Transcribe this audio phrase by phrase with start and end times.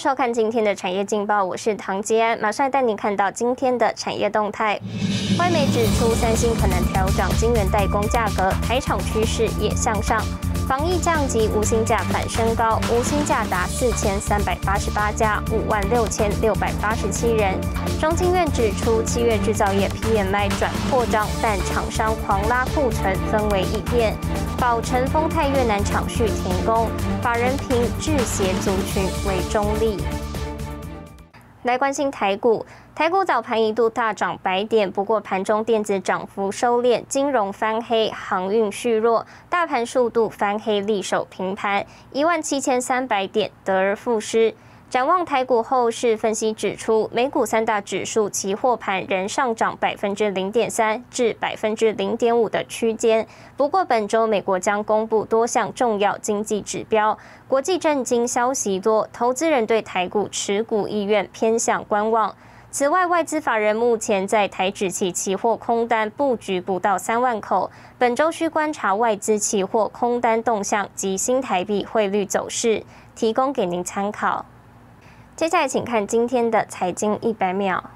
[0.00, 4.80] 收看今天的产业劲报，我是唐吉安，马上带您看到今天的产业动态。
[5.38, 10.18] 外媒指出，三星可能调整晶圆代工价格，台厂趋势也向上。
[10.70, 17.60] 防疫降级，无薪假反升高，无薪假达四千三百八十八家，五万六千六百八十七人。
[17.98, 24.14] 中经院指出，七月制造业 PMI 转扩张，但厂商狂拉库存，氛围异变。
[24.60, 26.88] 宝成丰泰越南厂续停工，
[27.20, 30.00] 法人评制鞋族群为中立。
[31.64, 32.64] 来关心台股。
[33.00, 44.54] 台股早盘一度大涨百点，不过盘中电子涨幅收敛，金融翻黑，航运续弱，大盘数度翻黑，力守平盘一万七千三百点，得而复失。
[44.90, 53.26] 展望台股后市，分析指出，美股三大指数期货盘仍上涨百分之零点三至百分之零点五的区间。
[53.56, 57.16] 不过，本周美国将公布多项重要经济指标，
[57.48, 62.34] 国际震惊消息多，投资人对台股持股意愿偏向观望。
[62.72, 67.68] 此外，外资法人目前在台指期期货空单布局不到三万口，
[67.98, 72.84] 本周需观察外资期货空单动向及新台币汇率走势，
[73.16, 74.46] 提供给您参考。
[75.34, 77.90] 接下来，请看今天的财经一百秒。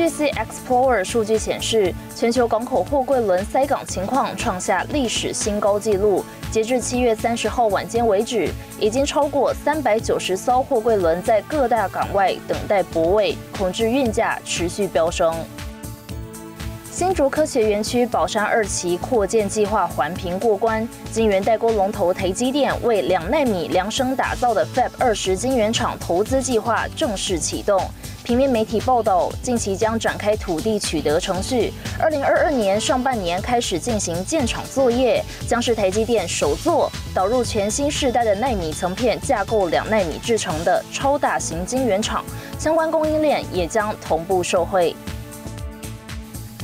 [0.00, 6.24] 据 C Explorer 数据显示，全球港口货柜轮塞港情况创下历史新高纪录。
[6.50, 15.34] 截至七月三十号晚间为止，已经超过三百九十艘货柜轮在各大港外等待泊位，控制运价持续飙升。
[16.90, 27.78] 新竹科学园区宝山二期扩建计划环评过关，晶圆代工龙头台积电为两纳米量身打造的 Fab 二十晶圆厂投资计划正式启动。
[28.30, 42.24] 平面媒体报道，近期将展开土地取得程序，二零二二年上半年开始进行建厂作业，将是台积电首座导入全新世代的纳米层片架构两纳米制成的超大型晶圆厂，
[42.56, 44.94] 相关供应链也将同步受惠。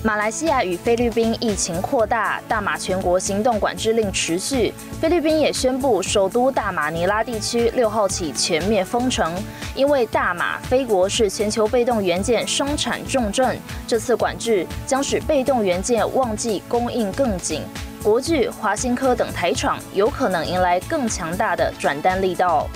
[0.07, 4.73] 马来西亚与菲律宾疫情扩大，大马全国行动管制令持续。
[5.01, 9.35] 菲律宾也宣布，首都大马尼拉地区六号起全面封城，
[9.75, 17.63] 因为大马菲国是全球被动元件生产重镇，这次管制将使被动元件旺季供应更紧，
[18.01, 22.69] 国巨、华新科等台厂有可能迎来更强大的转单力道。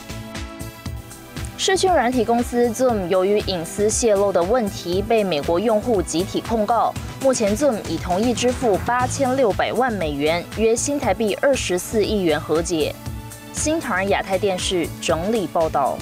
[1.56, 12.94] 视讯软体公司 Zoom 由于隐私泄露的问题被美国用户集体控告，目前 Zoom 已同意支付八千六百万美元（约新台币二十四亿元）和解。
[13.52, 15.98] 新唐亚太电视整理报道。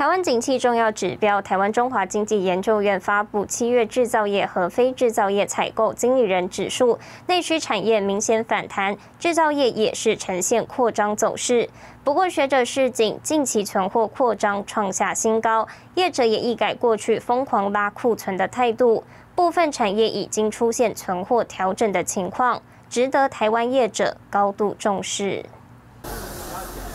[0.00, 11.68] 台湾景气重要指标，台湾中华经济研究院发布七月制造业和非制造业采购经理人指数，内需产业明显反弹，制造业也是呈现扩张走势。
[12.02, 25.44] 不过，学者示警，近期存货扩张创下新高，业者也一改过去疯狂拉库存的态度，部分产业已经出现存货调整的情况，值得台湾业者高度重视。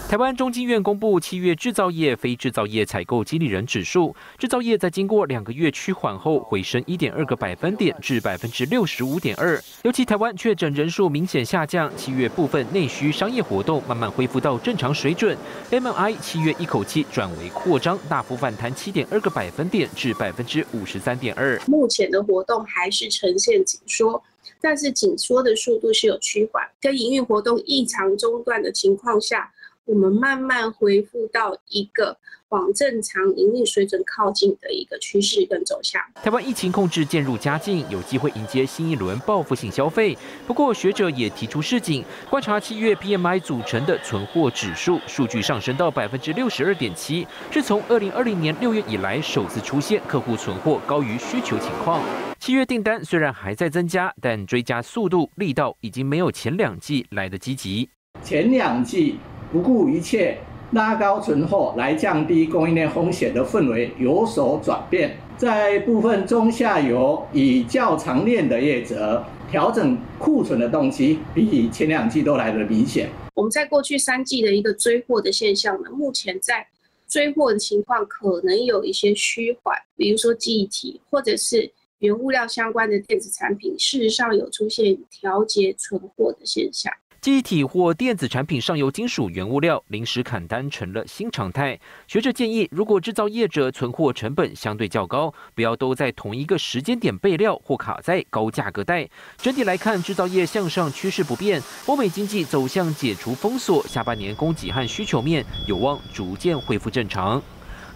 [0.08, 9.60] 台湾中经院公布七月制造业、非制造业采购经理人指数，制造业在经过两个月趋缓后回升一点二个百分点至百分之六十五点二。
[9.82, 15.36] 尤其台湾确诊人数明显下降，七月部分内需商业活动慢慢恢复到正常水准。
[15.72, 21.60] M I 七月一口气转为扩张，大幅反弹七点二个百分点至百分之五十三点二。
[21.66, 24.24] 目前的活动还是呈现紧缩，
[24.62, 29.52] 但是紧缩的速度是有趋缓，跟营运活动异常中断的情况下。
[29.86, 32.18] 我们慢慢恢复到一个
[32.50, 36.02] 往正常盈利水准靠近的一个趋势跟走向。
[36.16, 40.18] 台湾疫情控制渐入佳境，有机会迎接新一轮报复性消费。
[40.48, 52.02] 不过学者也提出示警，观察七月 PMI 组成的存货指数数据上升到百分之六十二点七，是从二零二零年六月以来首次出现客户存货高于需求情况。
[52.40, 57.88] 七月订单虽然还在增加，但追加速度力道已经没有前两季来的积极。
[58.24, 59.20] 前两季。
[59.56, 60.38] 不顾一切
[60.74, 73.10] 拉高存货来降低供应链风险的氛围有所转变，在部分中下游以较长链的业者调整库存的动机比前两季都来得明显。
[73.34, 76.68] 我们在过去三季的一个追货的现象呢，目前在
[77.08, 86.92] 追货的情况可能有一些虚缓，比如说记忆体或者是原物料相关的电子产品，事实上有出现调节存货的现象。
[87.26, 91.80] 机体或电子产品上游金属原物料临时砍单成了新常态。
[92.06, 99.10] 学者建议，如果制造业者存货成本相对较高，不要都在同一个时间点备料或卡在高价格带。
[99.38, 107.42] 整体来看，制造业向上趋势不变，欧美经济走向解除封锁，下半年供给和需求面有望逐渐恢复正常。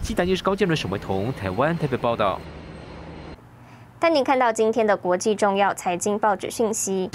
[0.02, 2.40] 西达电视高建伦、沈维彤，台湾台北报道。
[4.00, 7.08] 带您看到今天的国际重要财经报纸讯息。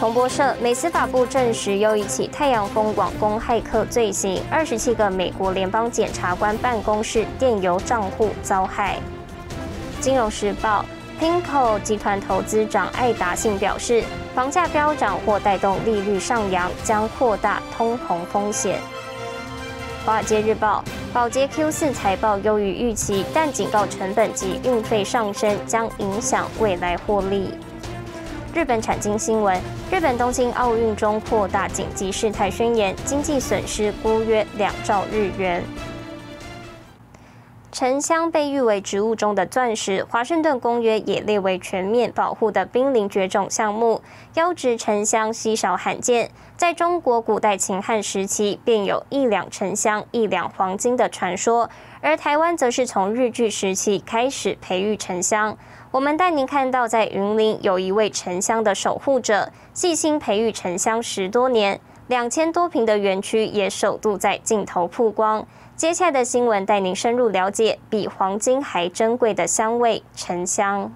[0.00, 8.96] 彭博社，美司法部证实又一起太阳风网攻骇客罪行，二十七个美国联邦检察官办公室电邮账户遭害。
[10.00, 10.82] 金融时报
[11.20, 14.02] ，Pinko 集团投资长艾达信表示，
[14.34, 18.80] 房价飙涨或带动利率上扬，将扩大通膨风险。
[20.06, 20.82] 华尔街日报，
[21.12, 27.50] 宝洁 Q 四财报优于预期，但警告成本及运费上升将影响未来获利。
[28.52, 29.56] 日本产经新闻：
[29.92, 35.62] 日本东京奥运中扩大紧急事态宣言，经济损失估约两兆日元。
[37.72, 44.02] 沉香被誉为植物中的钻石，华盛顿公约也列为全面保护的濒临绝种项目。
[44.34, 51.70] 优质沉香稀少罕见，在中国古代秦汉时期便有一两沉香一两黄金的传说，
[52.00, 55.56] 而台湾则是从日据时期开始培育沉香。
[55.92, 61.80] 我们带您看到，在云林有一位沉香的守护者，细心培育沉香十多年，
[62.10, 65.46] 两千多平的园区也首度在镜头曝光。
[65.76, 70.90] 接下来的新闻带您深入了解比黄金还珍贵的香味——沉香。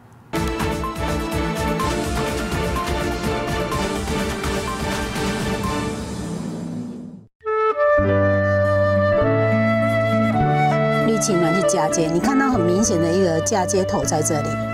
[11.07, 14.74] 绿青呢是嫁接，你看到很明显的一个嫁接头在这里。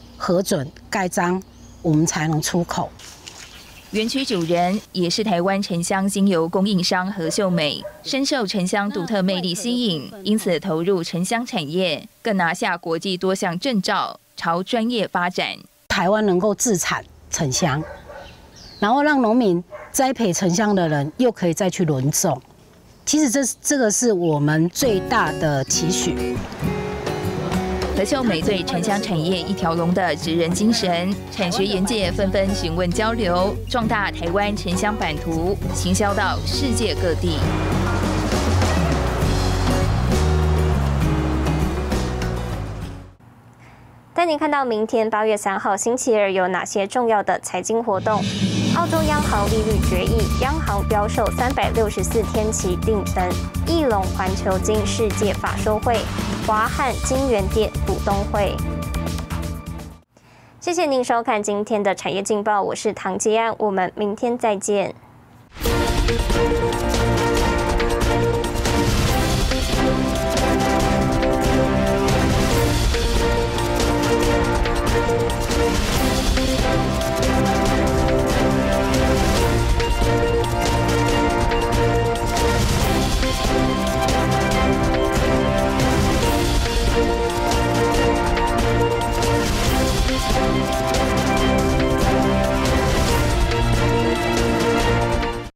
[0.23, 1.41] 核准盖章，
[1.81, 2.87] 我们才能出口。
[3.89, 15.57] 园区主人也是台湾沉香精油供应商何秀美，深受沉香独特魅力吸引，因此投入沉香产业，更拿下国际多项证照，朝专业发展。
[15.87, 17.83] 台湾能够自产沉香，
[18.79, 22.39] 然后让农民栽培沉香的人又可以再去轮种，
[23.07, 26.37] 其实这这个是我们最大的期许。
[28.01, 37.37] 何秀美对沉香产业一条龙的职人精神，产学研界纷纷询问交流，壮大台湾沉香版图，行销到世界各地。
[44.15, 48.23] 带您看到明天八月三号星期二有哪些重要的财经活动。
[48.81, 53.29] 澳洲央行利率决议，央行标售三百六十四天期定存。
[53.67, 55.99] 翼龙环球金世界法收会，
[56.47, 58.57] 华汉金源店股东会。
[60.59, 64.95] 谢谢您收看今天的产业劲报，我是唐吉安，我们明天再见。